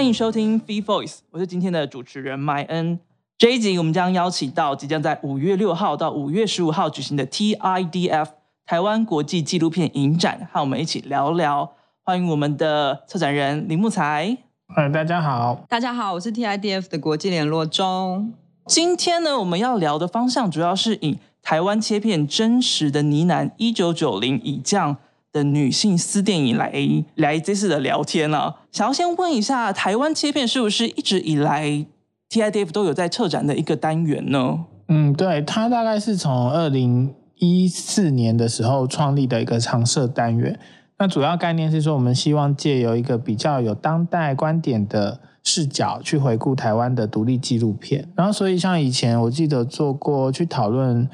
[0.00, 2.98] 欢迎收听《Free Voice》，我是今天的主持人麦恩。
[3.36, 8.28] 这一集我们将邀请到即将在五月六号到五月十五号举行的 TIDF
[8.64, 11.72] 台湾国际纪录片影展，和我们一起聊聊。
[12.02, 14.38] 欢迎我们的策展人林木才。
[14.74, 15.66] 嗨，大家好。
[15.68, 18.32] 大家好，我是 TIDF 的国际联络中。
[18.64, 24.96] 今天呢，我们要聊的方向主要是以台湾切片真实的呢喃一九九零以降。
[25.32, 26.72] 的女性私电影来
[27.14, 31.86] 来这次的聊天了，想要先问一下，台湾切片是不是一直以来
[32.28, 34.64] TIDF 都有在策展的一个单元呢？
[34.88, 40.58] 嗯，对，它大概是从二零一四年的时候创立的一个常设单元。
[40.98, 48.06] 那主要概念是说，我们希望借由一个比较有当代观点的视角去回顾台湾的独立纪录片。
[48.16, 51.08] 然后，所以像以前我记得做过去讨论。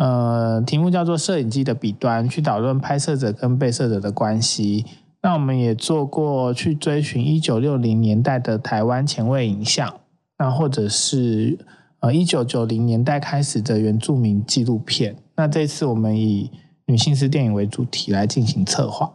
[0.00, 4.86] 呃，题目叫做“摄影机的彼端”，去讨论拍摄者跟被摄者的关系。
[5.20, 10.00] 那我们也做过去追寻一九六零年代的台湾前卫影像，
[10.38, 11.58] 那或者是
[11.98, 15.16] 呃一九九零年代开始的原住民纪录片。
[15.36, 16.50] 那这次我们以
[16.86, 19.12] 女性私电影为主题来进行策划。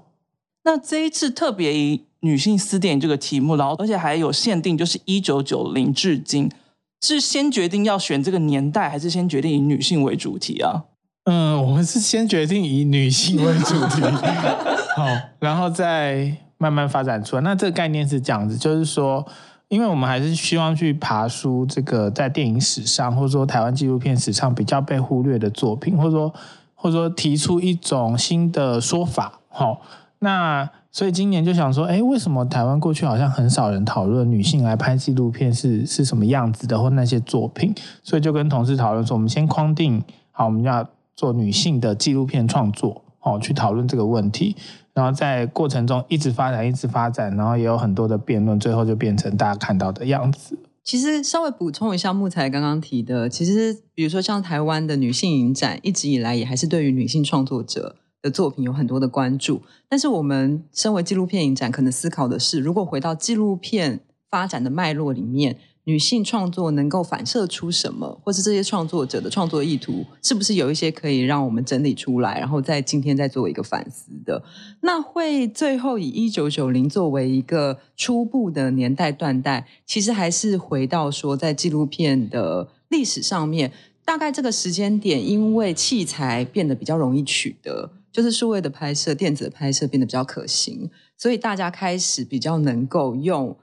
[0.63, 6.51] 那这一次特别以女性私电影这个题目，然后而且还有限定，就是一九九零至今。
[7.01, 10.85] 是先决定要选这个年代，还是先决定以女性为主题啊？
[11.25, 14.01] 嗯，我们是先决定以女性为主题，
[14.95, 15.05] 好，
[15.39, 17.41] 然后再慢慢发展出来。
[17.41, 19.25] 那这个概念是这样子，就是说，
[19.67, 26.33] 因为我们还是希望去爬书这个在电影史上，或者说台湾纪录片史上比较被忽略的作品，或者说
[26.73, 29.81] 或者说提出一种新的说法，好，
[30.19, 30.69] 那。
[30.95, 37.75] 所以今年就想说，哎，为什么台湾过去好像很少人讨论女性来拍纪录片是是什么样子的，或那些作品？
[38.01, 40.01] 所以就跟同事讨论说，我们先框定
[40.31, 44.55] 好，我们要做女性的纪录片创作，哦，去讨论这个问题。
[44.93, 50.57] 然后在过程中一直发展，一直发展，然后也有很多的辩论，最后就变成大家看到的样子。
[50.81, 57.97] 其实稍微补充一下，木材刚刚提的，其实比如说像台湾的女性影展，一直以来也还是对于女性创作者。
[58.25, 63.99] 的作品有很多的关注，但是我们身为纪录片影展，可能思考的是，如果回到纪录片
[64.31, 74.43] 发展的脉络里面，女性创作能够反射出什么，或是这些创作者的创作意图，是不是有一些可以让我们整理出来，然后在今天再做一个反思的？
[74.81, 83.71] 那会最后以一九九零作为一个初步的年代断代，其实还是回到说，在纪录片的历史上面，
[84.03, 87.91] 大概这个时间点，因为器材变得比较容易取得。
[88.15, 93.57] 就是数位的拍摄、电子的拍摄变得比较可行，所以大家开始比较能够用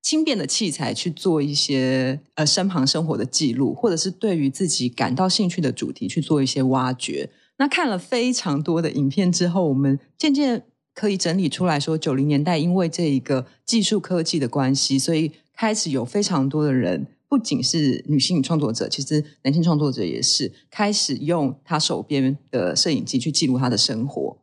[0.00, 7.30] 轻便的器材去做一些呃身旁生活的记录，或者是对于自己感到兴趣的主题去做一些挖掘。
[7.56, 10.62] 那看了非常多的影片之后，我们渐渐
[10.94, 17.08] 可以整理出来说，九零年代因为这一个技术科技的关系，所以开始有非常多的人。
[17.28, 24.38] 不仅是女性创作者，其实男性创作者也是开始用他手边的摄影机去记录他的生活。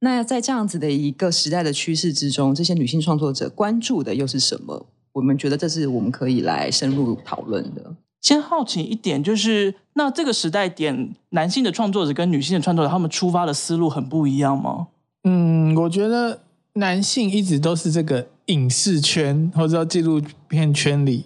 [0.00, 4.86] 那在这样子的一个时代的趋势之中，这些女性创作者关注的又是什么？
[5.14, 7.96] 我们觉得这是我们可以来深入讨论的。
[8.20, 14.86] 先好奇一点，就是那这个时代点，男性的创作者跟女性的创作者，他们出发的思路很不一样吗？
[15.24, 16.42] 嗯，我觉得
[16.74, 21.24] 男性一直都是这个影视圈或者说纪录片圈里。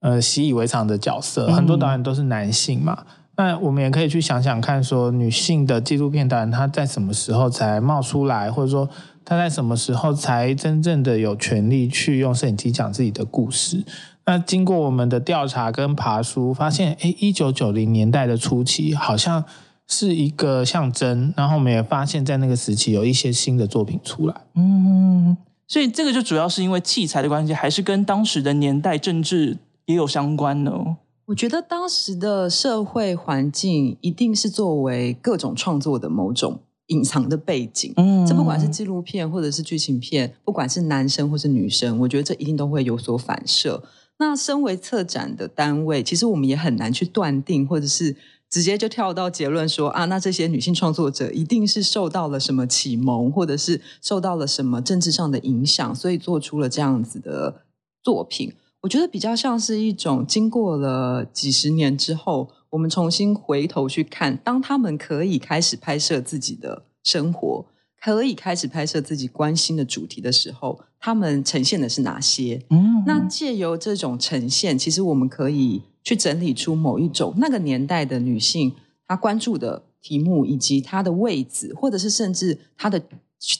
[0.00, 3.04] 呃，习以为常的角色，很多导演都是男性嘛。
[3.36, 8.88] 那我们也可以去想想看，说女性的纪录片导演，她在什么时候才冒出来，或者说
[9.24, 13.84] 她在什么时候才真正的有权利去用摄影机讲自己的故事？
[14.26, 19.44] 那经过我们的调查跟爬书，发现，哎，一九九零年代的初期好像
[19.86, 21.32] 是一个象征。
[21.36, 24.34] 然后我们也发现，在那个时期有一些新的作品出来。
[24.54, 29.58] 嗯，所以这个就主要是因为器材的关系，还是跟当时的年代政治？
[29.88, 30.96] 也有相关的。
[31.26, 37.92] 我觉得当时的社会环境一定是作为各种创作的某种隐藏的背景。
[37.96, 43.82] 嗯，这不管是纪录片或者是剧情片，不管是男生或是女生，我觉得这一定都会有所反射。
[44.18, 48.16] 那身为策展的单位，其实我们也很难去断定，或者是
[48.50, 57.62] 直接就跳到结论说啊，那这些女性创作者一定是受到了什么启蒙，或者是受到了什么政治上的影响，所以做出了这样子的
[58.02, 58.54] 作品。
[58.82, 67.66] 我觉得比较像是一种经过了几十年之后，我们重新回头去看，当他们可以开始拍摄自己的生活，
[68.00, 72.64] 可以开始拍摄自己关心的主题的时候，他们呈现的是哪些？
[72.70, 78.72] 嗯，那借由这种呈现，其实我们可以去整理出某一种那个年代的女性
[79.08, 83.02] 她关注的题目，以及她的位置，或者是甚至她的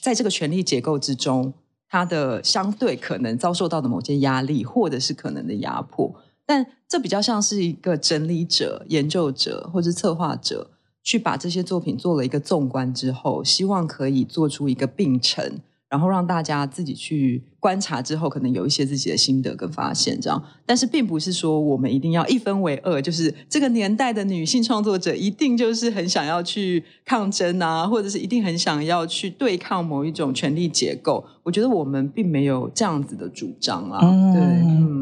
[0.01, 1.53] 在这个权力结构之中。
[1.89, 6.13] 他的相对可能遭受到的某些压力，或者是可能的压迫。
[6.45, 10.69] 但这比较像是一个整理者、研究者或者策划者，
[11.03, 15.61] 去把这些作品做了一个纵观之后，希望可以做出一个并陈。
[15.89, 20.41] 然后让大家自己去观察之后，可能有一些自己的心得跟发现，这样。
[20.65, 31.25] 但是并不是说我们一定要一分为二，就是这个年代的女性创作者一定就是很想要去抗争啊，或者是一定很想要去对抗某一种权力结构。
[31.41, 33.99] 我觉得我们并没有这样子的主张啊。
[34.31, 34.41] 对，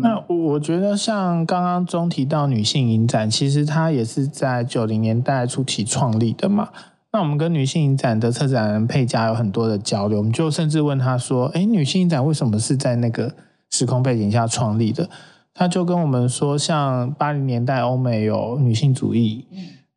[0.01, 6.69] 那我觉得像刚刚中提到女性影展，其实它也是在九零年代初期创立的嘛。
[7.17, 13.33] 那我们跟女性影展的策展人佩佳有很多的交流，我们就甚至问他说：“哎，女性影展为什么是在那个
[13.71, 15.09] 时空背景下创立的？”
[15.51, 19.47] 他就跟我们说：“像八零年代欧美有女性主义，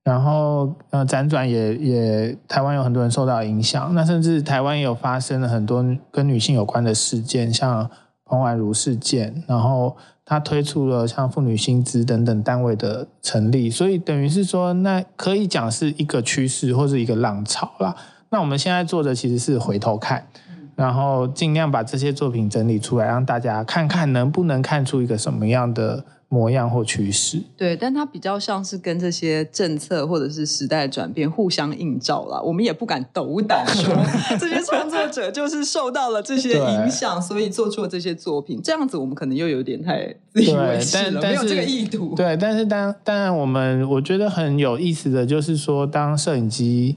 [0.02, 7.90] 然后呃辗转也也台湾有很多人受到影响，那甚至台湾也有发生了很多跟女性有关的事件，像
[8.30, 9.96] 彭婉如事件，然后。”
[10.30, 17.96] 他推出了像妇女薪资等等单位的成立，所以等于是说，那可以讲是一个趋势或是一个浪潮啦。
[18.28, 20.28] 那我们现在做的其实是回头看，
[20.76, 26.04] 然后尽量把这些作品整理出来，让大家看看能不能看出一个什么样的。
[26.32, 32.40] 模样或趋势，对，但它比较像是跟这些政策或者是时代转变互相映照了。
[32.40, 33.92] 我们也不敢斗胆说
[34.38, 38.60] 这些创作者就是受到了这些影响，所以做出了这些作品。
[38.62, 42.14] 这样子我们可能又有点太自以为是了，没有这个意图。
[42.14, 46.96] 对，但是当当然，我们我觉得很有意思的就是说，当摄影机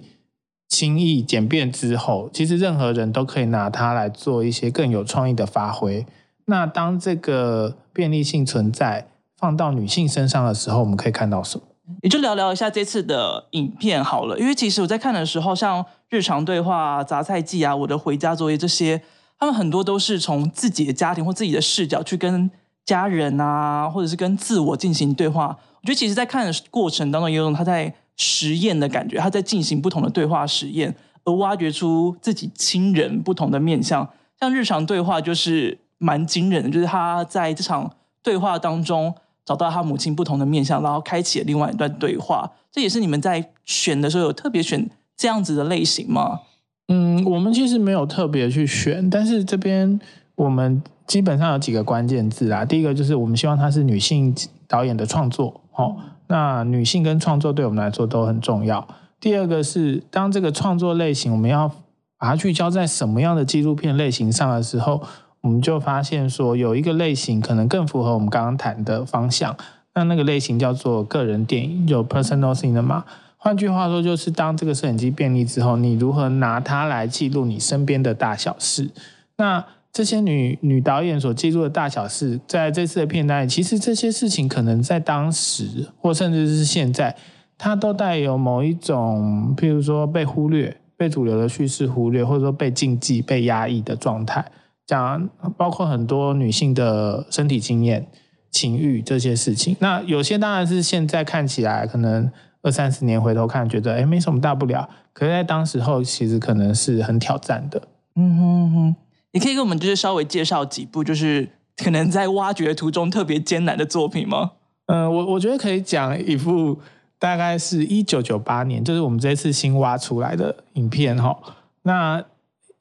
[0.74, 6.06] 轻易简便之后，其实任何人都可以拿它来做一些更有创意的发挥。
[6.46, 9.08] 那当这个便利性存在。
[9.36, 11.66] 放到女性身上的时候，我们可以看到什么？
[12.02, 14.40] 也就聊聊一下这次的影片好了。
[14.40, 19.02] 因为其实我在看的时候，像日常对话、杂菜记啊、我的回家作业这些，
[19.38, 22.50] 他们很多都是从自己的家庭或自己的视角去跟
[22.86, 25.58] 家人啊，或者是跟自我进行对话。
[25.82, 30.96] 我觉得其实，在看的过程当中，有种他在实验的感觉，他在进行不同的对话实验，
[31.26, 34.08] 而挖掘出自己亲人不同的面相。
[34.40, 39.14] 像日常对话就是蛮惊人的，就是他在这场对话当中。
[39.46, 42.50] 找到他母亲不同的面相，然后开启了另外一段对话。
[42.72, 46.40] 这也是你们在选的时候有特别选这样子的类型吗？
[46.88, 50.00] 嗯，我们其实没有特别去选，但是这边
[50.36, 52.64] 我们基本上有几个关键字啊。
[52.64, 54.34] 第一个就是我们希望她是女性
[54.66, 58.88] 导演的创作，哦，那女性跟创作对我们来说都很重要。
[59.20, 61.70] 第二个是当这个创作类型我们要
[62.18, 65.04] 把它聚焦在什么样的纪录片类型上的时候。
[65.44, 69.54] 我们就发现说，有一个类型可能更符合我们刚刚谈的方向。
[69.94, 73.04] 那那个类型叫做个人电影，有 personal cinema。
[73.36, 78.90] 换句话说，就是当这个摄影机便利之后，你如何拿它来记录你身边的大小事？
[79.36, 87.16] 那这些女女导演所记录的大小事，在这次的片单里，其实这些事情可能在当时，或甚至是现在，
[87.60, 94.44] 它都带有某一种，譬如说被忽略、被主流的叙事忽略，或者说被禁忌、被压抑的状态。
[94.86, 98.06] 讲包括很多女性的身体经验、
[98.52, 99.78] 情欲这些事情。
[99.80, 102.30] 那有些当然是现在看起来可能
[102.64, 104.90] 二三十年回头看，觉得哎没什么大不了。
[105.14, 107.82] 可是，在当时候其实可能是很挑战的。
[108.16, 108.96] 嗯哼哼，
[109.34, 114.52] 你可以给我们就是稍微介绍几部，就是可能在挖掘途中特别艰难的作品吗？
[114.86, 116.80] 嗯，我我觉得可以讲一部，
[117.20, 121.38] 大概是一九九八年，就是我们这次新挖出来的影片哈。
[121.82, 122.24] 那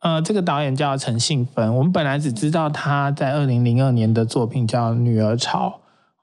[0.01, 5.81] 呃，这个导演叫陈信芬，我们本来只知道他在二零零二年的作品叫《女儿潮》，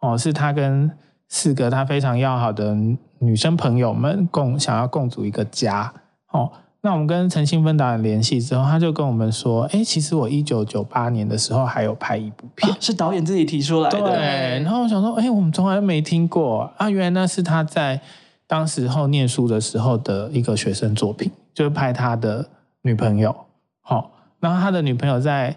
[0.07, 0.91] 哦，是他跟
[1.29, 2.75] 四个他非常要好的
[3.19, 5.93] 女生朋友们共想要共组一个家，
[6.31, 17.99] 哦，那我们跟陈信芬导演联系之后，他就跟我们说，哎，其实我一九九八年的时候还有拍一部片，是导演自己提出来的，对，然后我想说，哎，我们从来没听过啊，原来那是他在
[18.47, 22.47] 当时候念书的时候的一个学生作品，就是拍他的
[22.83, 23.35] 女朋友。
[23.81, 25.53] 好，然后他的女朋友在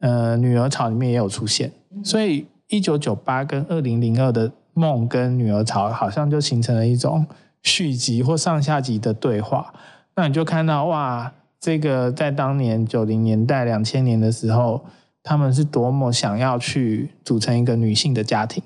[0.00, 1.70] 呃《女儿潮》里面也有出现，
[2.02, 7.24] 所以一九九八跟二零零二的梦跟《女儿潮》好像就形成了一种
[7.62, 9.72] 续集或上下集的对话。
[10.18, 14.84] 那你就看到哇，这个在当年九零年代、两千年的时候，
[15.22, 18.60] 他们是多么想要去组成一个女性的家庭。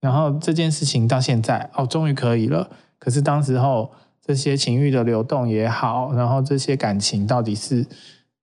[0.00, 2.68] 然后这件事情到现在哦，终于可以了。
[2.98, 3.88] 可是当时候
[4.20, 7.86] 这些情欲的流动也好，然后这些感情到底是。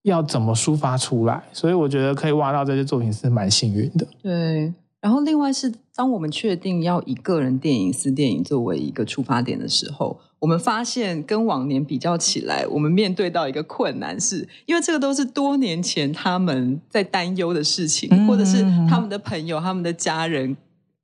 [0.03, 1.41] 要怎么抒发出来？
[1.53, 4.05] 所以我觉得可以挖到这些作品是蛮幸运的。
[4.21, 20.57] 对，然后另外是，当我们确定要以个人电影、私电影作为一个出发点的时候，我们发现跟往年比较起来，我们面对到一个困难是，因为这个都是多年前他们在担忧的事情，或者是他们的朋友、他们的家人。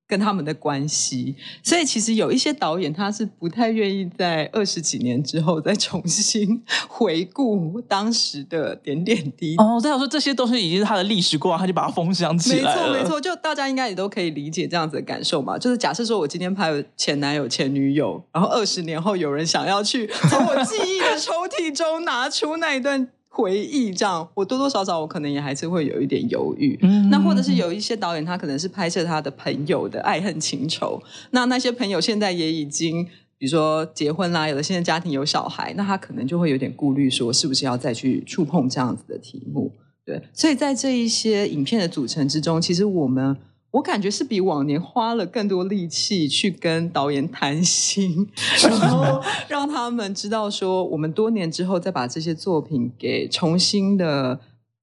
[0.09, 9.55] 跟他们的关系，所以其实有一些导演他是不太愿意在二十几年之后再重新回顾当时的点点滴滴。
[9.57, 15.59] 哦，再有说这些都是已经是他的历史过往，他就把它封箱起来没错，没错，就大家应该也都可以理解这样子的感受嘛。
[15.59, 23.07] 就是假设说我今天拍前男友、前女友，然后二十年后有人想要去从我记忆的抽屉中拿出那一段。
[23.31, 26.77] 回忆这样，我多多少少我可能也还是会有一点犹豫。
[27.09, 31.01] 那或者是有一些导演，他可能是拍摄他的朋友的爱恨情仇。
[31.31, 33.05] 那那些朋友现在也已经，
[33.37, 39.71] 比如说结婚啦，有的现在家庭有小孩，那他可能就会有点顾虑，说是不是要再去触碰这样子的题目？
[40.03, 43.37] 对，所以在这一些影片的组成之中，其实我们。
[43.71, 48.27] 我感觉是比往年花了更多力气去跟导演谈心，
[48.67, 54.39] 然后让他们知道说，我们多年之后再把这些作品给重新的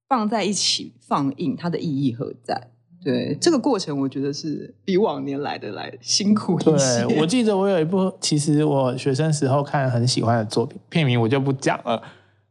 [0.08, 2.68] 放在一起放映，它的意义何在？
[3.02, 7.04] 对这个过程，我觉得是比往年来的来辛苦一些。
[7.06, 12.00] 对我记得我有一部，其实我学生时候看很喜欢的作品，片名我就不讲了。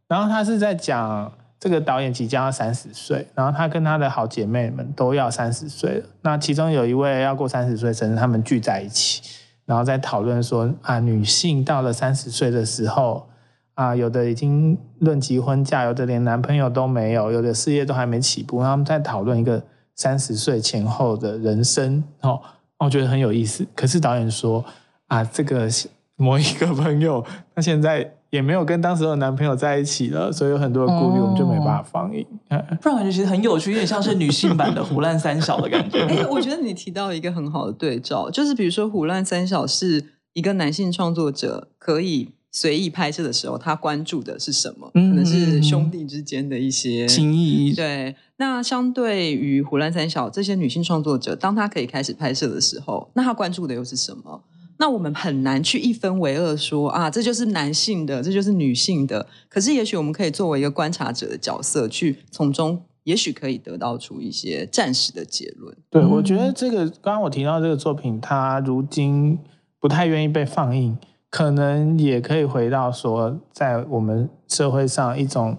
[0.08, 1.32] 然后他是在讲。
[1.66, 6.06] 这个导演即将要三十岁，然后他跟他的好姐妹们都要三十岁了。
[6.22, 9.24] 那其中有一位要过三十岁生日，他们聚在一起，
[9.66, 13.28] 然后在讨论说啊，女性到了三十岁的时候
[13.74, 18.62] 啊，有的已经论及婚嫁，有的连男朋友都没有，有的事业都还没起步。
[18.62, 19.64] 他们在讨论一个
[19.96, 22.40] 三十岁前后的人生哦，
[22.78, 23.66] 我觉得很有意思。
[23.76, 24.64] 可是导演说
[25.08, 25.68] 啊，这个
[26.16, 28.12] 某一个朋友他现在。
[28.30, 32.26] 也没有跟当时的男朋友在一起了，所以有很多的顾虑，我们就没办法放映。
[32.82, 36.02] 不然感觉其实很有趣，有点像是女性版的《胡乱三小》的感觉。
[36.08, 40.04] 哎，我觉得你提到一个很好的对照，就是比如说《胡乱三小》是
[40.34, 44.90] 一个男性创作者可以随意拍摄的时候，他关注的是什么？
[44.94, 47.74] 可能是兄弟之间的一些情谊。
[47.74, 54.42] 对，那相对于《胡乱三小》这些女性创作者，当她可以开始拍摄的时候，那她关注的又是什么？
[54.78, 59.26] 那我们很难去一分为二说啊，这就是男性的，这就是女性的。
[59.48, 65.74] 可是，也许我们可以作为一个观察者的角色，去从中，也许可以得到出一些暂时的结论。
[65.90, 69.40] 对，我觉得这个刚刚我提到这个作品，它如今
[69.80, 70.98] 不太愿意被放映，
[71.30, 75.58] 可能也可以回到说，在我们社会上一种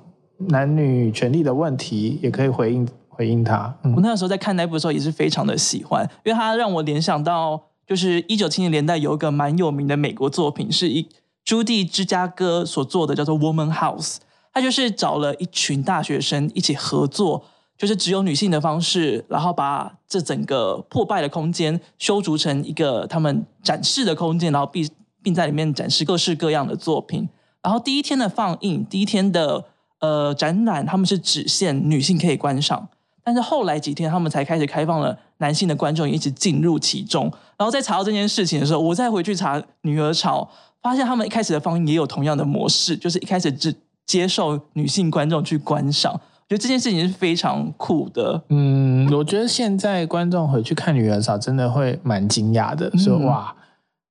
[0.50, 3.74] 男女权利的问题，也可以回应回应它。
[3.82, 7.65] 我那个时候在看那部的时候，也是非常的喜欢，因为它让我联想到。
[7.86, 11.08] 就是一九七零年代有一个蛮有名的美国作品，是一
[11.44, 14.14] 朱棣芝加哥所做的，叫做《Woman House》。
[14.52, 17.44] 他就是找了一群大学生一起合作，
[17.76, 24.88] 就是只有女性的方式，然后把这整个破败的空间修筑成一个他们展示的空间，然后并
[25.22, 27.28] 并在里面展示各式各样的作品。
[27.62, 29.64] 然后第一天的放映，第一天的
[30.00, 32.88] 呃展览，他们是只限女性可以观赏。
[33.22, 37.32] 但是后来几天，他们才开始开放了男性的观众一直进入其中。
[37.58, 40.48] 然后在查到这件事情的时候，我再回去查《女儿潮》，
[40.82, 43.74] 发现他们一开始的放映也有同样的模式，就是一开始只
[44.06, 46.12] 接受女性观众去观赏。
[46.12, 48.40] 我觉得这件事情是非常酷的。
[48.50, 53.56] 嗯，我觉得现在观众回去看《女儿潮》，真的会蛮惊讶的，说哇，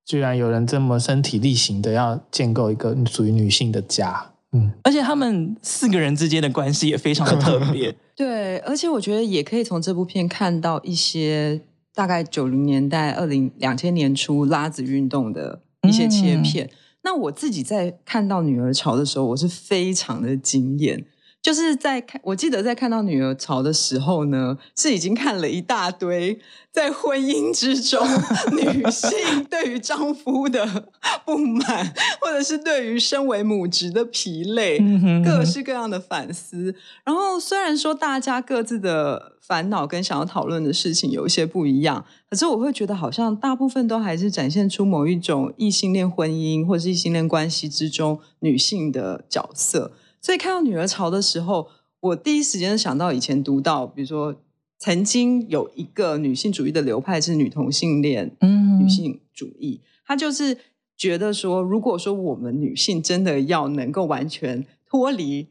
[0.05, 4.31] 居然有人这么身体力行的要建构一个属于女性的家。
[4.55, 7.93] 嗯，而且他们四个人之间的关系也非常的特别。
[8.15, 11.59] 对，而且我觉得也可以从这部片看到一些
[11.93, 16.69] 大概九零年代、二零两千年初拉子运动的一些切片。
[17.03, 21.05] 那我自己在看到《女儿潮》的时候，我是非常的惊艳。
[21.45, 26.39] 就是在看，我记得在看到《女儿潮》的时候呢，是已经看了一大堆
[26.71, 28.03] 在婚姻之中
[28.57, 30.87] 女性对于丈夫的
[31.23, 34.79] 不满，或者是对于身为母职的疲累，
[35.23, 36.73] 各式各样的反思。
[37.03, 49.91] 然后虽然说大家各自的烦恼跟想要讨论的事情有一些不一样，可是我会觉得好像大部分都还是展现出某一种异性恋婚姻或者是异性恋关系之中女性的角色。
[50.25, 54.35] 所以看到《女儿潮》的时候，我第一时间想到以前读到，比如说
[54.79, 60.57] 曾经有一个女性主义的流派是女同性恋，嗯，女性主义，她就是
[60.97, 65.49] 觉得说，如果说我们女性真的要能够完全脱离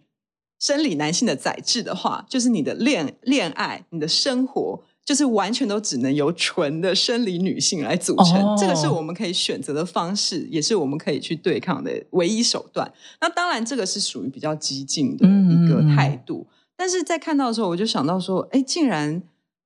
[0.58, 4.82] 生理男性的宰制的话，就是你的恋恋爱、你的生活。
[5.04, 12.90] 就是完全都只能由纯的生理女性来组成，这个是我们可以选择的方式，也是我们可以去对抗的唯一手段。
[13.20, 16.46] 那当然，这个是属于比较激进的一个态度。
[16.76, 19.23] 但是在看到的时候，我就想到说，哎，竟然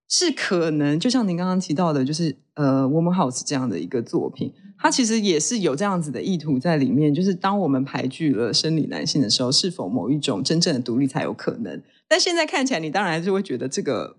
[0.09, 7.15] 是可能就像您刚刚提到的，就是呃，Woman House 这样的一个作品，它其实也是有这样子的意图在里面。
[7.15, 11.81] 就是当我们排拒了生理男性的时候，是否某一种真正的独立才有可能？
[12.09, 14.17] 但现在看起来，你当然还是会觉得这个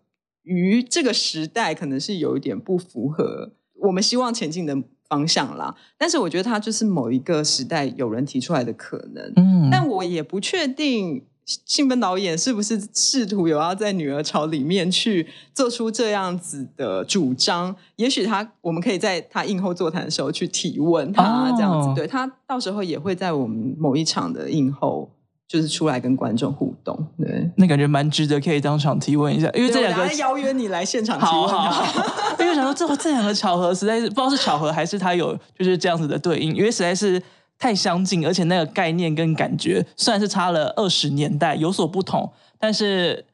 [0.50, 3.53] 与这个时代可能是有一点不符合
[3.84, 4.75] 我们希望前进的
[5.08, 5.75] 方向啦。
[5.96, 9.32] 但是我觉得它就是某一个时代有人提出来的可能。
[9.36, 17.75] 嗯，但我也不确定信芬导演是不是试图有要在《女儿潮》里面去做出这样子的主张。
[17.98, 25.12] 也许他，我们可以在他映后座谈的时候去提问他，哦这样子，对他到时候也会在我们某一场的映后，
[25.50, 26.96] 就是出来跟观众互动。
[27.18, 31.58] 对，那感觉蛮值得，可以当场提问一下，因为这两个邀约你来现场提好问他。
[31.58, 37.20] 好好，因为想说这这两个巧合实在是不知道是巧合还是他有就是这样子的对应，因为实在是
[37.58, 43.25] 太相近，而且那个概念跟感觉虽然是差了二十年代有所不同，但是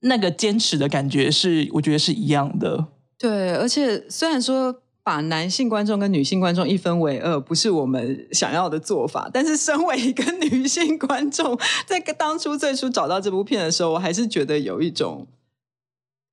[0.00, 2.86] 那个坚持的感觉是我觉得是一样的。
[3.16, 15.26] 对，而且虽然说把男性观众跟女性观众一分为二不是我们想要的做法，但是身为一个女性观众，在当初最初找到这部片的时候，我还是觉得有一种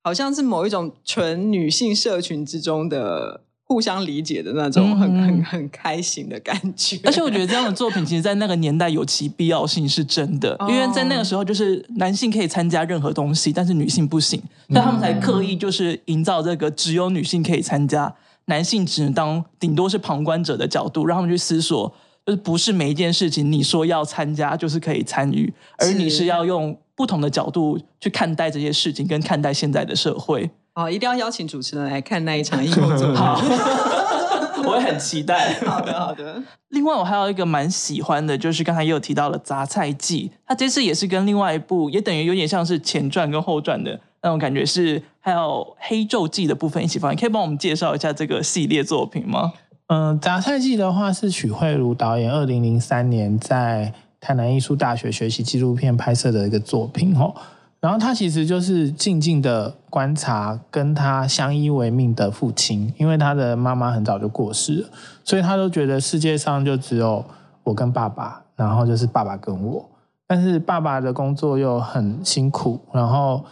[0.02, 6.98] 好像是某一种纯女性社群之中的互相理解的那种很、嗯很很开心的感觉。
[7.04, 18.14] 而且我觉得这样的作品，其实，在那个年代有其必要性是真的，哦因为在那个时候，就是男性可以参加任何东西，但是女性不行，所以他们才刻意就是营造这个只有女性可以参加，
[18.48, 21.90] 男性只能当顶多是旁观者的角度，让他们去思索，
[22.26, 30.50] 就是不是每一件事情你说要参加就是可以参与，而你是要用不同的角度去看待这些事情，跟看待现在的社会。
[30.74, 33.40] 好，一定要邀请主持人来看那一场映后座好。，
[34.64, 35.54] 我也很期待。
[35.66, 36.42] 好的，好的。
[36.68, 45.38] 另外，我还有一个蛮喜欢的，就是刚才也有提到了《杂菜记》，它这次也是跟另外一部，也等于有点像是前传跟后传的那种感觉是，还有
[45.78, 47.12] 《黑昼记》的部分一起放。
[47.12, 49.52] 你可以帮我们介绍一下这个系列作品吗？
[49.86, 57.34] 嗯，《杂菜记》的话是许慧茹导演二零零三年在台南艺术大学学习纪录片拍摄的一个作品哦。
[57.80, 64.88] 然后他其实就是静静的观察跟他相依为命的父亲，因为他的妈妈很早就过世了，
[65.22, 67.24] 所以他都觉得世界上就只有
[67.62, 69.88] 我跟爸爸，然后就是爸爸跟我。
[70.26, 73.44] 但是爸爸的工作又很辛苦，然后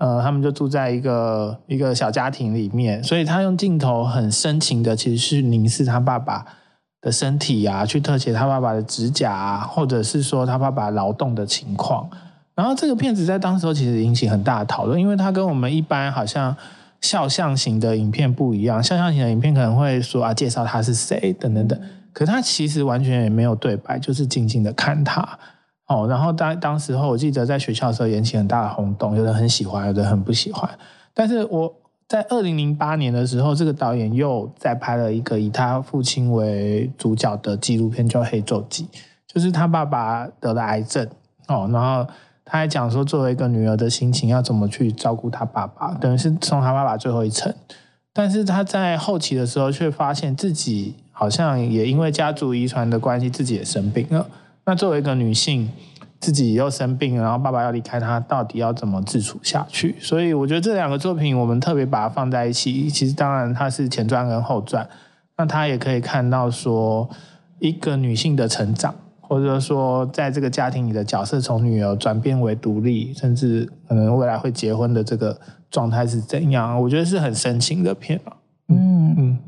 [0.00, 6.42] 呃，他们就住在一个一个小家庭里面，所以他用镜头很深情的，其实是凝视他爸爸
[7.02, 12.08] 的身体啊，去特写他爸爸的指甲啊，或者是说他爸爸劳动的情况。
[12.54, 16.56] 然后这个片子在当时候其实引起很大的讨论，因为它跟我们一般好像
[17.02, 18.82] 肖像型的影片不一样。
[18.82, 21.78] 肖像型的影片可能会说啊，介绍他是谁等等等，
[22.14, 25.38] 可他其实完全也没有对白，就是静静的看他。
[25.90, 30.70] 哦，然后当当时候我记得在学校的时候引起很大的轰动，有人很喜欢，有人很不喜欢。
[31.12, 31.74] 但是我
[32.06, 38.84] 在二零零八年的时候，这个导演又再拍了一个以他父亲为主角的纪录片，叫《黑昼记》，
[39.26, 41.04] 就是他爸爸得了癌症
[41.48, 42.08] 哦，然后
[42.44, 47.52] 他还讲说，作为一个女儿的心情要怎么去照顾他爸爸，等于是送他爸爸最后一程。
[48.12, 54.28] 但是他在后期的时候，却发现自己好像也因为家族遗传的关系，自己也生病了。
[54.70, 55.68] 那作为一个女性，
[56.20, 59.96] 自己又生病了，然后爸爸要离开她，到底要怎么自处下去？
[59.98, 62.88] 所以我觉得这两个作品，我们特别把它放在一起。
[62.88, 64.88] 其实当然它是前传跟后传，
[65.36, 67.10] 那它也可以看到说
[67.58, 75.36] 一个女性的成长，或者说在这个家庭里的角色从女儿转变为独立，甚至可能未来会结婚的这个
[75.68, 76.80] 状态是怎样？
[76.80, 78.36] 我觉得是很深情的片啊。
[78.68, 79.38] 嗯，嗯，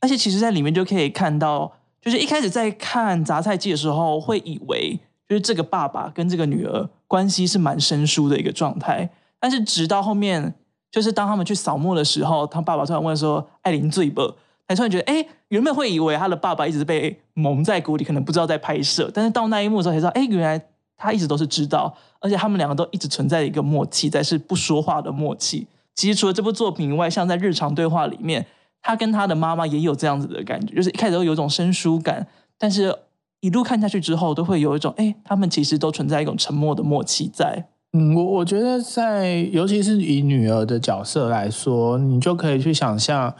[0.00, 10.54] 而且其实，在里面就可以看到，就是一开始在看杂菜记的时候，会以为就是这个爸爸跟这个女儿关系是蛮生疏的一个状态，但是直到后面，
[10.90, 14.34] 就是当他们去扫墓的时候，他爸爸突然问说：“艾琳醉不？”
[14.68, 20.62] 才突然觉得，哎，原本会以为他的爸爸一直被蒙在鼓里，可能不知道在拍摄，但是到那一幕的时候才知道，哎，原来
[20.94, 25.66] 他一直都是知道，而且他们两个都一直存在一个默契，在是不说话的默契。
[25.94, 28.46] 其实除了这部作品以外，像在日常对话里面，
[28.82, 32.26] 他跟他的妈妈也有这样子的感觉，就是一开始都有一种生疏感，
[32.58, 32.94] 但是
[33.40, 37.66] 一路看下去之后，都会有一种，哎，他们其实都存在一种沉默的默契在。
[37.92, 43.34] 嗯，我我觉得在尤其是以女儿的角色来说，你就可以去想象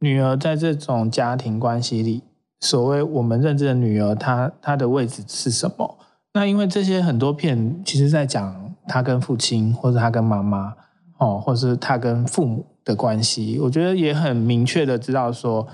[0.00, 2.22] 女儿在这种家庭关系里，
[2.60, 5.98] 所谓我们认知的女儿，她她的位置是什么？
[6.34, 10.74] 那因为这些很多片其实在讲她跟父亲，或者她跟妈妈，
[11.18, 15.66] 哦，或是她跟父母的关系，我觉得也很明确的知道说，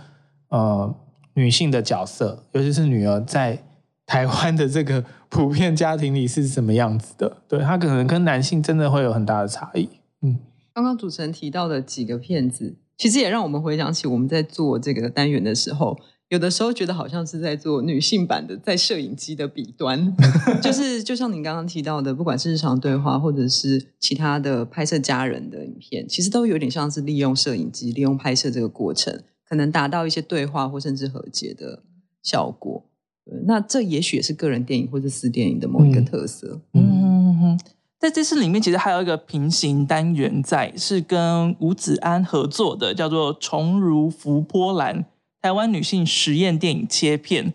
[0.48, 0.92] 呃，
[1.34, 3.62] 女性的角色，尤其是女儿在
[4.06, 7.36] 台湾的这个 普遍家庭里是什么样子的？
[7.46, 9.88] 对，她可能跟男性真的会有很大的差异。
[10.22, 10.38] 嗯
[10.74, 15.98] 刚刚主持人提到的几个片子，其实也让我们回想起我们在做这个单元的时候，
[16.32, 20.16] 有的时候觉得好像是在做女性版的在摄影机的彼端，
[20.62, 31.82] 就是就像您刚刚提到的，不管是日常对话，或者是其他的拍摄家人的影片，其实都有点像是利用摄影机、利用拍摄这个过程，可能达到一些对话或甚至和解的
[32.22, 32.82] 效果。
[33.44, 36.62] 那这也许也是个人电影或者私电影的某一个特色。
[36.72, 37.60] 嗯。
[38.00, 44.98] 在这次里面，其实还有一个平行单元在，是跟吴子安合作的，叫做《重如浮波澜》
[45.42, 47.52] 台湾女性实验电影切片。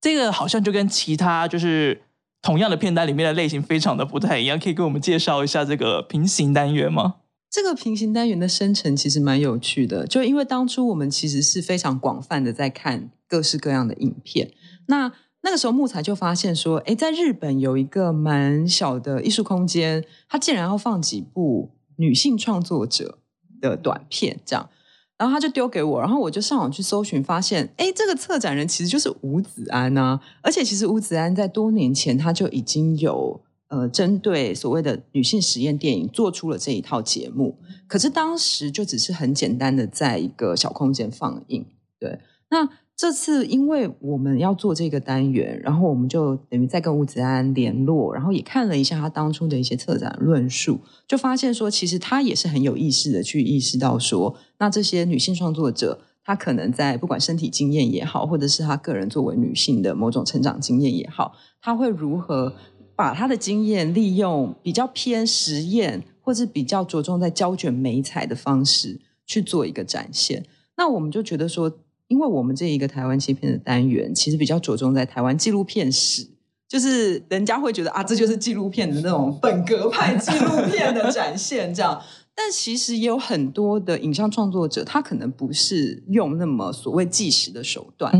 [0.00, 2.02] 这个好像就跟其他就是
[2.40, 7.16] 同样的片单里面的类型非常的不太一样，可以给我们介绍一下这个平行单元吗？
[7.50, 14.52] 这个平行单元的生成其实蛮有趣的，就因为当初我们其实是非常广泛的在看各式各样的影片，
[14.86, 15.12] 那。
[15.46, 23.18] 那个时候，木材就发现说：“哎，在日本有一个蛮小的艺术空间，它竟然要放几部女性创作者
[23.60, 24.70] 的短片，这样。
[25.16, 30.20] 然后他就丢给我，然后我就上网去搜寻，发现，哎，这个策展人其实就是吴子安呐。
[30.42, 41.64] 而且，其实吴子安在多年前他就已经有呃，针对所谓的女性实验电影做出了这一套节目，可是当时就只是很简单的在一个小空间放映。
[41.98, 42.18] 对，
[42.50, 42.68] 那。
[42.96, 50.78] 这次因为我们要做这个单元，然后我们就等于在跟吴子安联络，然后也看了一下他当初的一些策展论述，
[51.08, 62.54] 就发现说，其实他也是很有意识的去意识到说，那这些女性创作者，她可能在不管身体经验也好，或者是她个人作为女性的某种成长经验也好，她会如何
[62.94, 70.44] 把她的经验利用比较偏实验，或是比较着重在胶卷美彩的方式去做一个展现。
[70.76, 71.80] 那我们就觉得说。
[72.08, 76.28] 因为我们这一个台湾切片的单元，其实比较着重在台湾纪录片史，
[76.68, 82.00] 就是人家会觉得啊，这就是纪录片的那种本格派纪录片的展现，这样。
[82.36, 88.12] 但其实也有很多的影像创作者，他可能不是用那么所谓纪实的手段，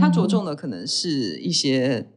[0.00, 2.08] 他着重的可能是一些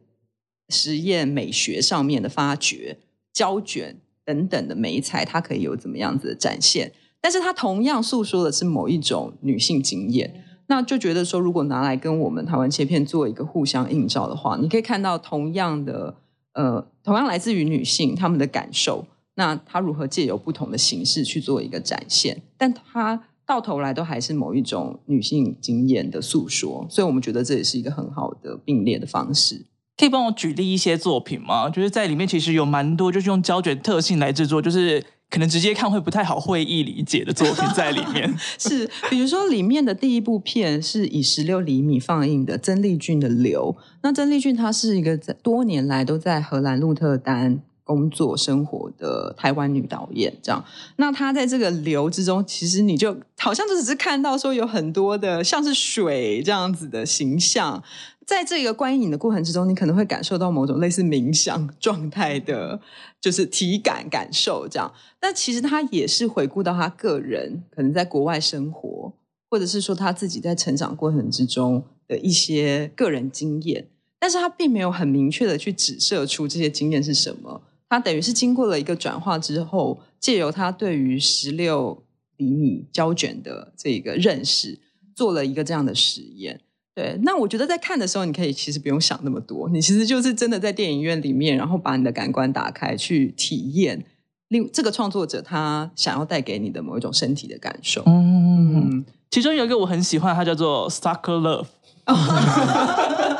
[0.68, 2.98] 实验美学上面的发掘、
[3.32, 6.92] 胶卷等等的美彩，它可以有怎么样子的展现。
[7.20, 10.43] 但是它同样诉说的是某一种女性经验。
[10.66, 16.14] 那就觉得说，如果拿来跟我们台湾切片做一个互相映照的话，你可以看到同样的，
[16.54, 29.66] 呃，同样来自于女性她们的感受，那她如何借由不同的形式去做一个展现，但她到头来都还是某一种女性经验的诉说，所以我们觉得这也是一个很好的并列的方式。
[29.96, 31.68] 可以帮我举例一些作品吗？
[31.68, 35.04] 就是在里面其实有蛮多，就是用胶卷特性来制作，就是。
[35.30, 50.64] 可能直接看会不太好会意理解的作品在里面， 是比如说里面的第一部片是以十六厘米放映的曾丽俊的《流》，那曾丽俊她是一个在多年来都在荷兰鹿特丹工作生活的台湾女导演，这样，
[50.96, 57.82] 那她在这个流之中，其实你就好像就只是看到说有很多的像是水这样子的形象。
[58.26, 62.80] 在这个观影的过程之中，你可能会感受到某种类似冥想 状态的，
[63.20, 64.92] 就是体感感受这样。
[65.20, 69.12] 但其实他也是回顾到他个人可能在国外生活，
[69.50, 73.88] 或者是说他自己在成长过程之中的一些个人经验。
[74.18, 77.62] 但是他并没有很明确的去指涉出这些经验是什么。
[77.90, 82.02] 他等于是经过了一个转化之后，借由他对于十六
[82.38, 84.80] 厘米胶卷的这个认识，
[85.14, 86.62] 做了一个这样的实验。
[86.94, 94.04] 对，那我觉得在看的时候，你可以其实不用想那么多，你其实就是真的在电影院里面，然后把你的感官打开，去体验
[94.46, 98.04] 另这个创作者他想要带给你的某一种身体的感受。
[98.06, 101.66] 嗯，其中有一个我很喜欢，它叫做 Sucker Love，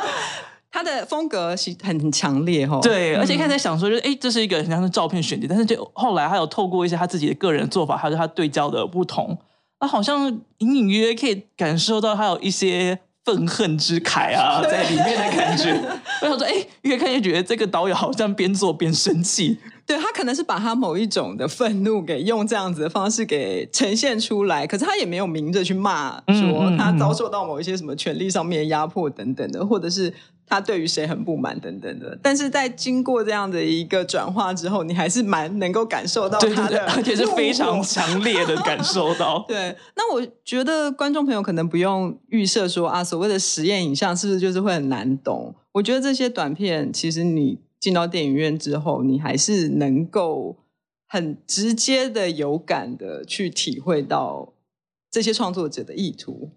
[0.69, 2.81] 他的风格是很强烈哈。
[2.81, 9.37] 对，而且一开始想说，就是哎，这是一个很像是照片选集，但是就后来还有透过一些他自己的个人做法，还有他对焦的不同，
[9.77, 12.99] 啊，好像隐隐约约可以感受到他有一些。
[13.25, 15.73] 愤恨之铠啊， 在里面的感觉。
[16.21, 19.57] 我想说，哎，越看越觉得这个导演好像边做边生气。
[19.85, 30.13] 对他可能是把他某一种的愤怒给用这样子的方式给呈现出来，可是他也没有明着去骂说他遭受到某一些什么权利上面压迫等等的，或者是。
[30.47, 39.43] 他对于谁很不满等等的，但是在经过这样的一个转化之后，你还是蛮能够感受到他的，而且是非常强烈的感受到。
[39.49, 45.55] 对，那我觉得观众朋友可能不用预设说啊，所谓的实验影像是不是就是会很难懂？
[45.71, 50.57] 我觉得这些短片，其实你进到电影院之后，你还是能够
[51.07, 54.53] 很直接的、有感的去体会到
[55.09, 56.51] 这些创作者的意图，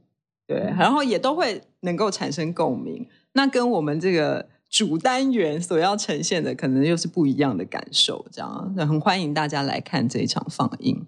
[0.46, 3.06] 对，然后也都会能够产生共鸣。
[3.32, 8.26] 那跟我们这个主单元所要呈现的，可能又是不一样的感受。
[8.30, 11.06] 这样，很欢迎大家来看这一场放映。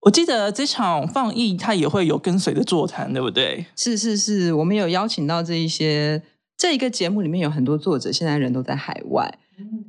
[0.00, 3.66] 我记得这场放映它也会有跟随的座谈，对不对？
[3.76, 6.22] 是是是，我们有邀请到这一些
[6.56, 9.38] 这一个节目里面有很多作者，现在人都在海外。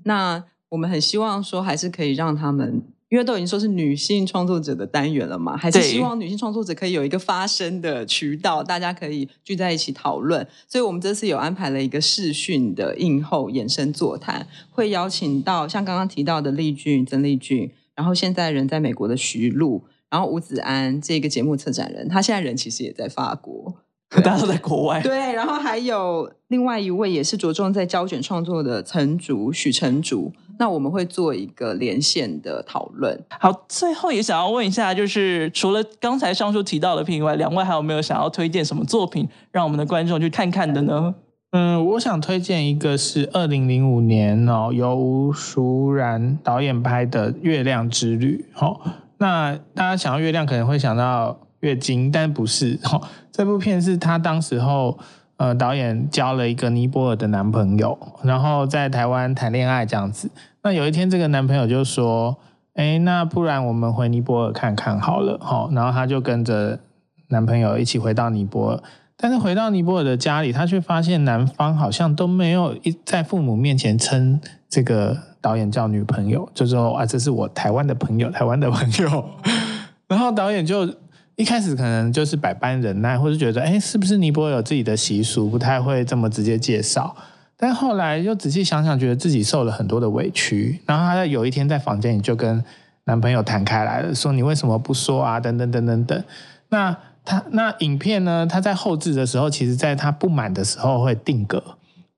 [0.04, 10.47] 那我们很希望说，还是可以让他们，因为都已经说是女性创作者的单元了嘛，还是希望女性创作者可以有一个发声的渠道，大家可以聚在一起讨论。
[10.67, 19.84] 所以我们这次有安排了一个视讯的映后衍生座谈，会邀请到像刚刚提到的丽俊、曾丽俊，然后现在人在美国的徐璐。
[20.10, 23.76] 然后吴子安这个节目策展人，他现在人其实也在法国，
[24.10, 25.02] 大家都在国外。
[25.02, 30.32] 对，然后还有另外一位也是着重在胶卷创作的陈竹许陈竹，
[30.63, 33.21] 那我们会做一个连线的讨论。
[33.38, 41.15] 好，最后也想要问一下，就是除了刚才上述提到的片以外，两位还有没有想要推荐什么作品让我们的观众去看看的呢？
[41.52, 48.80] 嗯，我想推荐一个是二零零五年哦，由吴淑然导演拍的《月亮之旅》哦。
[49.17, 53.02] 那大家想到月亮，可能会想到月经，但不是哦。
[53.34, 54.97] 这部片是他当时候
[55.43, 60.32] 呃导演交了一个尼泊尔的男朋友，然后在台湾谈恋爱这样子。
[60.62, 62.38] 那有一天，这个男朋友就说
[62.75, 66.79] ：“哎，那不然我们回尼泊尔看看好了。”哦，然后他就跟着
[67.27, 68.79] 男朋友一起回到尼泊尔。
[69.17, 79.25] 但是回到尼泊尔的家里，他却发现男方好像都没有一在父母面前称这个导演叫女朋友，就说啊，这是我台湾的朋友，台湾的朋友。
[80.08, 80.88] 然后导演就
[81.36, 87.15] 一开始可能就是百般忍耐，或是觉得哎，是不是尼泊尔有自己的习俗，不太会这么直接介绍。
[87.58, 90.82] 但后来又仔细想想，觉得自己受了很多的委屈。
[90.86, 92.63] 然后他在有一天在房间里就跟
[93.06, 95.39] 男朋友谈开来了，说你为什么不说啊？
[95.39, 96.24] 等等等等等。
[96.69, 98.46] 那他那影片呢？
[98.46, 101.63] 他在后置的时候，其实在他不满的时候会定格，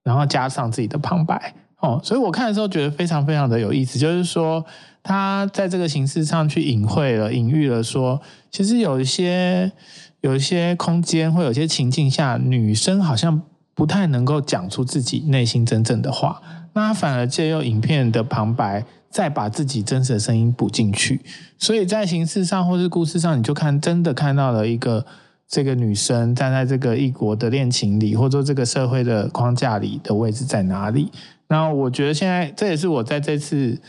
[0.03, 2.01] 然后加上自己的旁白哦。
[2.03, 4.65] 所以我看的时候觉得非常非常的有意思，就是说
[5.05, 8.19] 他在这个形式上去隐晦了、隐喻了，说
[8.51, 9.71] 其实有一些
[10.19, 13.41] 有一些空间或有些情境下，女生好像
[13.73, 16.41] 不太能够讲出自己内心真正的话，
[16.73, 18.83] 那他反而借用影片的旁白。
[19.07, 21.21] 再把自己真实的声音补进去，
[21.57, 25.05] 所以在形式上或是故事上，你就看真的看到了一个
[25.47, 31.09] 这个女生站在这个异国的恋情里，或者说这个社会的框架里的位置在哪里。
[31.47, 33.79] 那我觉得现在这也是我在这次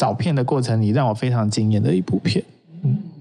[0.00, 2.42] 找片的过程里让我非常惊艳的一部片。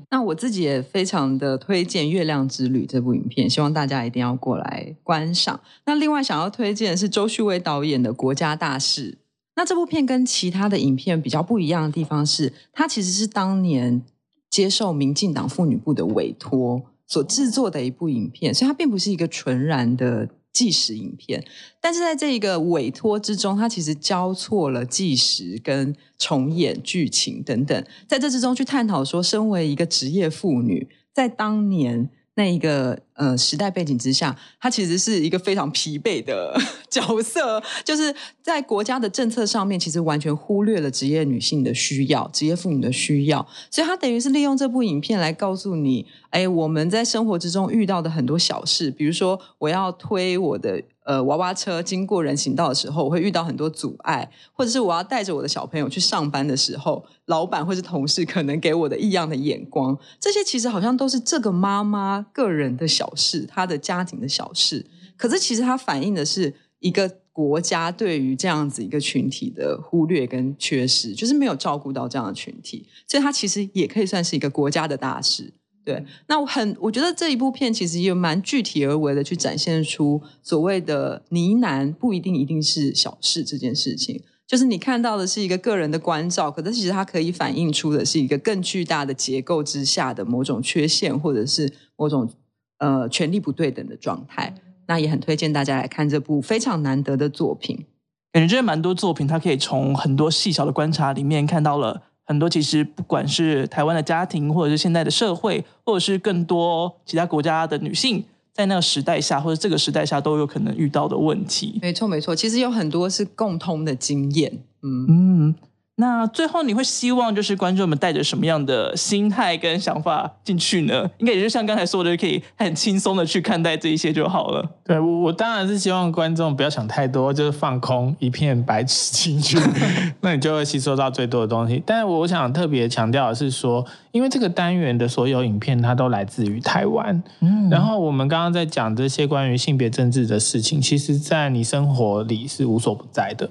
[0.09, 5.59] 那我自己也非常的推荐《月亮之旅》这部影片，希望大家一定要过来观赏。
[5.85, 9.11] 那另外想要推荐的是周旭威导演的《国家大事》。
[9.57, 14.01] 那这部片跟其他的影片比较不一样的地方是，它其实是当年
[14.49, 21.45] 接受民进党妇女部的委托所制作的一部影片，所以它并不是一个纯然的纪实影片。
[21.81, 32.09] 但是在这一个委托之中，它其实交错了纪实跟重演剧情等等，在这之中去探讨说，身为一个职业妇女，在当年。
[32.39, 36.58] 那一个呃时代背景之下，她其实是一个非常疲惫的
[36.89, 50.82] 角色，就是在国家的政策上面，其实完全忽略了职业女性的需要，职业妇女的需要，所以她等于是利用这部影片来告诉你，哎，我们在生活之中遇到的很多小事，比如说我要推我的。
[51.10, 64.86] 呃，娃娃车经过人行道的时候，我会遇到很多阻碍，或者是我要带着我的小朋友去上班的时候，老板或是同事可能给我的异样的眼光，这些其实好像都是这个妈妈个人的小事，她的家庭的小事。
[65.17, 75.54] 可是其实它反映的是一个国家对于这样子一个群体的忽略跟缺失，就是没有照顾到这样的群体，所以它其实也可以算是一个国家的大事。
[75.85, 92.29] 对，那我很我觉得这一部片其实也蛮具体而为的去展现出所谓的呢喃不一定一定是小事这件事情，就是你看到的是一个个人的关照，可是其实它可以反映出的是一个更巨大的结构之下的某种缺陷，或者是某种
[92.77, 94.53] 呃权力不对等的状态。
[94.87, 97.85] 那也很推荐大家来看这部非常难得的作品。
[98.31, 102.03] 感觉这蛮多作品，它可以从很多细小的观察里面看到了。
[102.29, 111.79] 很多其实不管是台湾的家庭，或者是现在的社会，或者是更多其他国家的女性，在那个时代下，或者这个时代下都有可能遇到的问题。
[111.81, 114.59] 没错，没错，其实有很多是共通的经验。
[114.83, 115.55] 嗯嗯。
[115.99, 121.05] 那最后你会希望就是观众们带着什么样的心态跟想法进去呢？
[121.17, 124.65] 应该也是像刚才说的，可以很轻松的去看待这一些就好了。
[124.85, 129.59] 对，我我当然是希望观众不要想太多，就是放空一片白纸进去，
[130.21, 131.83] 那你就会吸收到最多的东西。
[131.85, 143.49] 但是我想特别强调的是说，因为这个单元的所有影片它都来自于台湾，嗯，然后我们刚刚在讲这些关于性别政治的事情，其实在你生活里是无所不在的。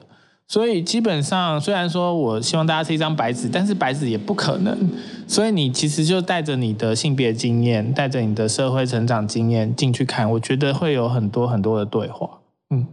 [0.49, 4.91] 所以基本上，虽然说我希望大家是一张白纸，但是白纸也不可能。
[5.27, 12.41] 所以你其实就带着你的性别经验，带着你的社会成长经验进去看，我觉得会有很多很多的对话。
[12.71, 12.87] 嗯，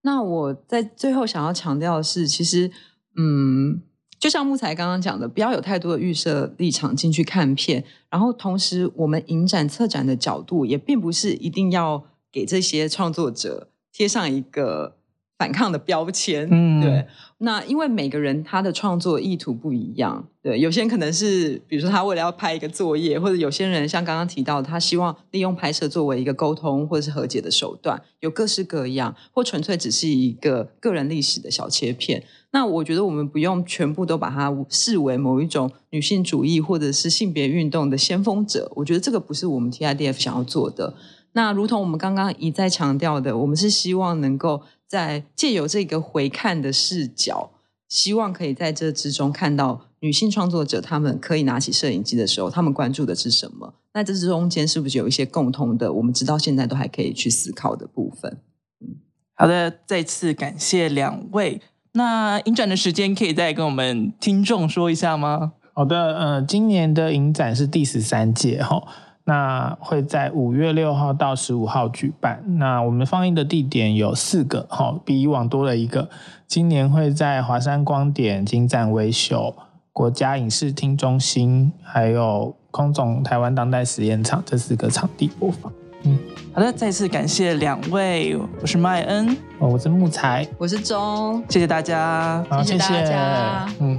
[0.00, 2.70] 那我在最后想要强调的是，其实，
[3.14, 3.82] 嗯，
[4.18, 14.96] 就像木材刚刚讲的，不要有太多的预设立场进去看片，然后同时我们影展策展的角度也并不是一定要给这些创作者贴上一个。
[15.38, 17.06] 反抗的标签，嗯，对。
[17.38, 32.22] 那因为每个人他的创作意图不一样，对，有些人可能是，比如说他为了要拍一个作业，或者有些人像刚刚提到，他希望利用拍摄作为一个沟通或者是和解的手段，有各式各样，或纯粹只是一个个人历史的小切片。
[32.52, 38.70] 那我觉得我们不用全部都把它视为某一种女性主义或者是性别运动的先锋者。
[38.76, 40.94] 我觉得这个不是我们 TIDF 想要做的。
[41.32, 44.62] 那如同我们刚刚一再强调的，我们是希望能够。
[44.86, 47.50] 在借由这个回看的视角，
[47.88, 53.74] 希望可以在这之中看到女性创作者，他们可以拿起摄影机的时候，他们关注的是什么？
[53.94, 55.92] 那这中间是不是有一些共同的？
[55.92, 58.38] 我们直到现在都还可以去思考的部分。
[58.80, 58.96] 嗯，
[59.34, 61.60] 好的，再次感谢两位。
[61.92, 65.52] 那影展的时间可以再跟我们听众说一下吗？
[65.72, 68.82] 好的，呃，今年的影展是第十三届哈。
[69.24, 72.42] 那会在五月六号到十五号举办。
[72.58, 76.08] 那我们放映的地点有四个，哈，比以往多了一个。
[76.46, 79.54] 今年会在华山光点、金站维修、
[79.92, 85.72] 国家影视厅中心，还有空总台湾当代实验场这四个场地播放。
[86.02, 86.18] 嗯，
[86.52, 93.98] 好的，再次感谢两位，我是麦恩，哦我是木材，我是钟，谢谢大家，谢谢大家，嗯。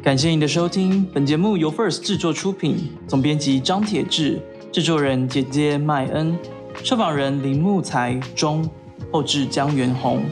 [0.00, 6.38] 感谢您的收听，本节目由 First 制作出品，总编辑张铁志，制作人姐姐麦恩，
[6.84, 8.66] 受访人林木才中，
[9.10, 10.22] 后制江元红。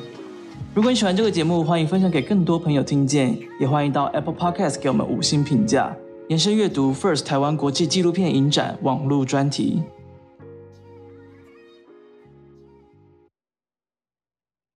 [0.73, 5.95] 如果你喜欢这个节目，欢迎分享给更多朋友听见，也欢迎到 Apple Podcast 给我们五星评价。
[6.29, 9.83] 延伸阅读 First 台湾国际纪录片影展网络专题。